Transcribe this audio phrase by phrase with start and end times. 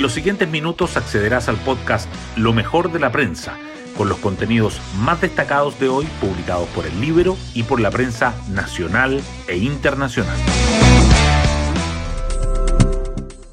[0.00, 3.58] En los siguientes minutos accederás al podcast Lo mejor de la prensa,
[3.98, 8.34] con los contenidos más destacados de hoy publicados por el libro y por la prensa
[8.50, 10.38] nacional e internacional.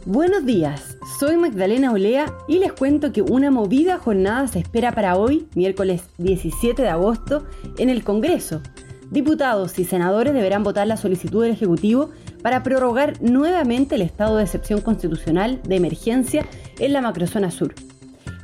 [0.06, 5.18] Buenos días, soy Magdalena Olea y les cuento que una movida jornada se espera para
[5.18, 7.46] hoy, miércoles 17 de agosto,
[7.78, 8.62] en el Congreso.
[9.12, 12.12] Diputados y senadores deberán votar la solicitud del Ejecutivo
[12.42, 16.46] para prorrogar nuevamente el estado de excepción constitucional de emergencia
[16.80, 17.74] en la macrozona sur.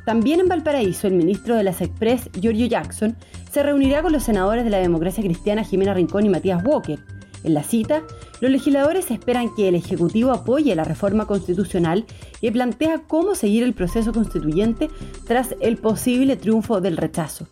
[0.04, 3.16] También en Valparaíso, el ministro de las Express, Giorgio Jackson,
[3.50, 6.98] se reunirá con los senadores de la democracia cristiana Jimena Rincón y Matías Walker.
[7.42, 8.02] En la cita,
[8.40, 12.04] los legisladores esperan que el Ejecutivo apoye la reforma constitucional
[12.40, 14.90] y plantea cómo seguir el proceso constituyente
[15.26, 17.46] tras el posible triunfo del rechazo.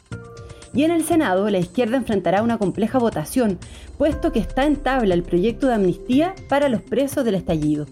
[0.74, 3.58] Y en el Senado, la izquierda enfrentará una compleja votación,
[3.98, 7.86] puesto que está en tabla el proyecto de amnistía para los presos del estallido.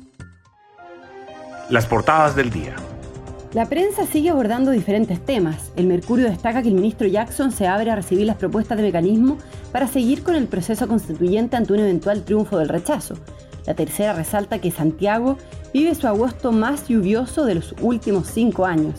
[1.69, 2.75] Las portadas del día.
[3.53, 5.73] La prensa sigue abordando diferentes temas.
[5.77, 9.39] El Mercurio destaca que el ministro Jackson se abre a recibir las propuestas de mecanismo
[9.73, 13.17] para seguir con el proceso constituyente ante un eventual triunfo del rechazo.
[13.67, 15.37] La tercera resalta que Santiago
[15.75, 18.95] vive su agosto más lluvioso de los últimos cinco años.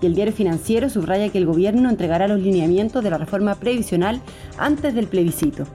[0.00, 4.20] Y el diario financiero subraya que el gobierno entregará los lineamientos de la reforma previsional
[4.58, 5.66] antes del plebiscito.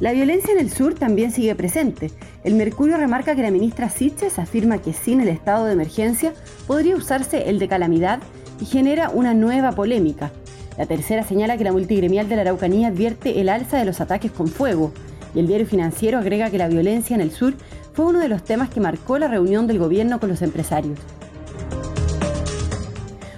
[0.00, 2.10] La violencia en el sur también sigue presente.
[2.42, 6.34] El Mercurio remarca que la ministra Siches afirma que sin el estado de emergencia
[6.66, 8.20] podría usarse el de calamidad
[8.60, 10.32] y genera una nueva polémica.
[10.76, 14.32] La tercera señala que la multigremial de la Araucanía advierte el alza de los ataques
[14.32, 14.92] con fuego.
[15.32, 17.54] Y el diario financiero agrega que la violencia en el sur
[17.92, 20.98] fue uno de los temas que marcó la reunión del gobierno con los empresarios.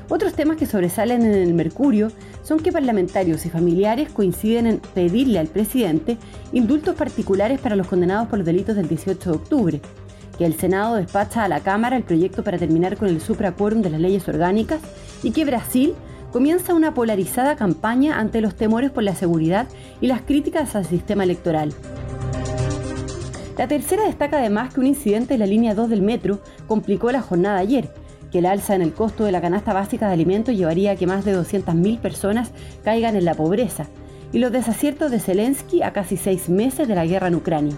[0.08, 2.12] Otros temas que sobresalen en el Mercurio
[2.42, 6.16] son que parlamentarios y familiares coinciden en pedirle al presidente
[6.52, 9.80] indultos particulares para los condenados por los delitos del 18 de octubre,
[10.38, 13.90] que el Senado despacha a la Cámara el proyecto para terminar con el supraquórum de
[13.90, 14.80] las leyes orgánicas
[15.24, 15.94] y que Brasil
[16.32, 19.66] comienza una polarizada campaña ante los temores por la seguridad
[20.00, 21.72] y las críticas al sistema electoral.
[23.58, 27.22] La tercera destaca además que un incidente en la línea 2 del metro complicó la
[27.22, 27.88] jornada ayer,
[28.36, 31.06] que el alza en el costo de la canasta básica de alimentos llevaría a que
[31.06, 32.50] más de 200.000 personas
[32.84, 33.86] caigan en la pobreza,
[34.30, 37.74] y los desaciertos de Zelensky a casi seis meses de la guerra en Ucrania.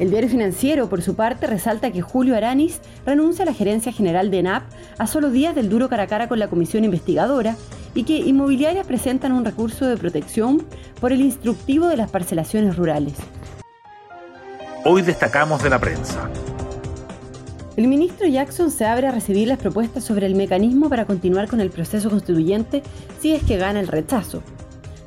[0.00, 4.32] El diario financiero, por su parte, resalta que Julio Aranis renuncia a la gerencia general
[4.32, 4.64] de ENAP
[4.98, 7.54] a solo días del duro cara a cara con la comisión investigadora
[7.94, 10.66] y que inmobiliarias presentan un recurso de protección
[11.00, 13.14] por el instructivo de las parcelaciones rurales.
[14.84, 16.28] Hoy destacamos de la prensa.
[17.76, 21.60] El ministro Jackson se abre a recibir las propuestas sobre el mecanismo para continuar con
[21.60, 22.84] el proceso constituyente
[23.18, 24.44] si es que gana el rechazo.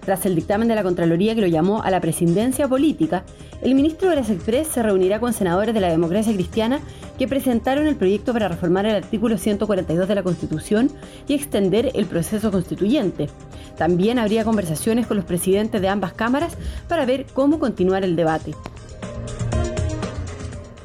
[0.03, 3.23] Tras el dictamen de la Contraloría que lo llamó a la presidencia política,
[3.61, 6.81] el ministro de las Express se reunirá con senadores de la democracia cristiana
[7.17, 10.91] que presentaron el proyecto para reformar el artículo 142 de la Constitución
[11.25, 13.29] y extender el proceso constituyente.
[13.77, 16.57] También habría conversaciones con los presidentes de ambas cámaras
[16.89, 18.53] para ver cómo continuar el debate.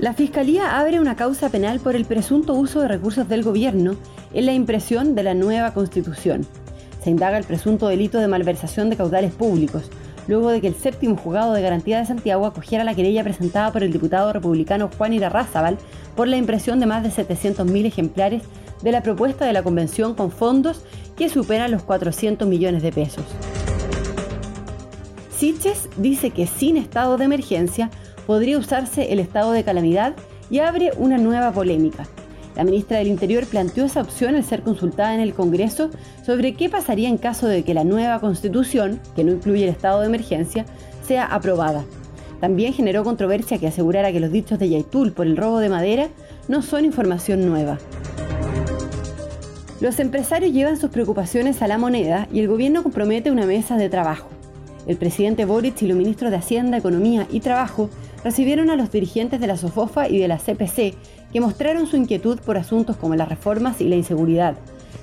[0.03, 3.95] La Fiscalía abre una causa penal por el presunto uso de recursos del gobierno
[4.35, 6.45] en la impresión de la nueva Constitución.
[7.05, 9.93] Se indaga el presunto delito de malversación de caudales públicos,
[10.27, 13.85] luego de que el séptimo juzgado de garantía de Santiago acogiera la querella presentada por
[13.85, 15.79] el diputado republicano Juan Irarrázaval
[16.17, 18.43] por la impresión de más de 700.000 ejemplares
[18.83, 20.83] de la propuesta de la convención con fondos
[21.17, 23.25] que superan los 400 millones de pesos.
[25.31, 27.89] Siches dice que sin estado de emergencia
[28.27, 30.15] podría usarse el estado de calamidad
[30.51, 32.07] y abre una nueva polémica.
[32.55, 35.91] La ministra del Interior planteó esa opción al ser consultada en el Congreso
[36.25, 40.01] sobre qué pasaría en caso de que la nueva constitución, que no incluye el estado
[40.01, 40.67] de emergencia,
[41.07, 41.85] sea aprobada.
[42.41, 46.09] También generó controversia que asegurara que los dichos de Yaitul por el robo de madera
[46.49, 47.79] no son información nueva.
[49.81, 53.89] Los empresarios llevan sus preocupaciones a la moneda y el gobierno compromete una mesa de
[53.89, 54.29] trabajo.
[54.87, 57.89] El presidente Boric y los ministros de Hacienda, Economía y Trabajo
[58.25, 60.95] recibieron a los dirigentes de la SOFOFA y de la CPC
[61.33, 64.57] que mostraron su inquietud por asuntos como las reformas y la inseguridad.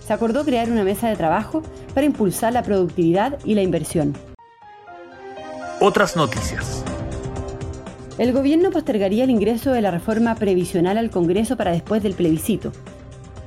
[0.05, 1.63] Se acordó crear una mesa de trabajo
[1.93, 4.15] para impulsar la productividad y la inversión.
[5.81, 6.83] Otras noticias.
[8.17, 12.73] El gobierno postergaría el ingreso de la reforma previsional al Congreso para después del plebiscito.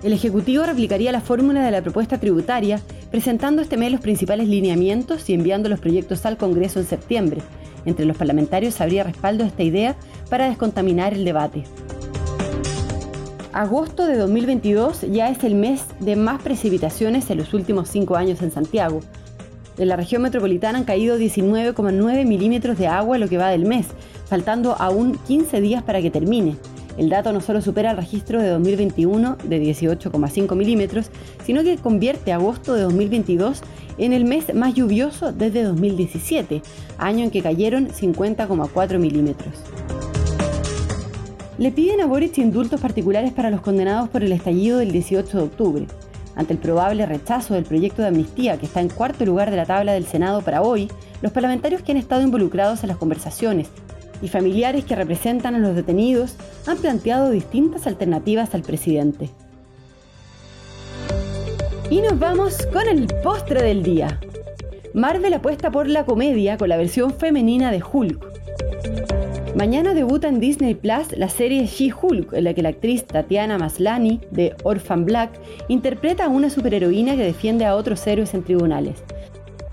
[0.03, 2.81] El Ejecutivo replicaría la fórmula de la propuesta tributaria,
[3.11, 7.43] presentando este mes los principales lineamientos y enviando los proyectos al Congreso en septiembre.
[7.85, 9.97] Entre los parlamentarios habría respaldo a esta idea
[10.31, 11.65] para descontaminar el debate.
[13.53, 18.41] Agosto de 2022 ya es el mes de más precipitaciones en los últimos cinco años
[18.41, 19.01] en Santiago.
[19.79, 23.89] En la región metropolitana han caído 19,9 milímetros de agua lo que va del mes,
[24.27, 26.57] faltando aún 15 días para que termine.
[26.99, 31.11] El dato no solo supera el registro de 2021 de 18,5 milímetros,
[31.45, 33.63] sino que convierte agosto de 2022
[33.99, 36.63] en el mes más lluvioso desde 2017,
[36.99, 39.55] año en que cayeron 50,4 milímetros.
[41.59, 45.45] Le piden a Boric indultos particulares para los condenados por el estallido del 18 de
[45.45, 45.87] octubre.
[46.35, 49.67] Ante el probable rechazo del proyecto de amnistía que está en cuarto lugar de la
[49.67, 50.91] tabla del Senado para hoy,
[51.21, 53.69] los parlamentarios que han estado involucrados en las conversaciones
[54.23, 56.37] y familiares que representan a los detenidos
[56.67, 59.29] han planteado distintas alternativas al presidente.
[61.91, 64.19] Y nos vamos con el postre del día.
[64.95, 68.33] Marvel apuesta por la comedia con la versión femenina de Hulk.
[69.55, 74.21] Mañana debuta en Disney Plus la serie She-Hulk, en la que la actriz Tatiana Maslany,
[74.31, 79.03] de Orphan Black, interpreta a una superheroína que defiende a otros héroes en tribunales.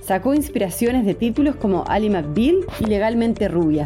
[0.02, 3.86] Sacó inspiraciones de títulos como Ali McBeal y Legalmente Rubia.